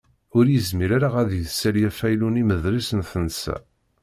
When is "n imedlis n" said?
2.33-3.01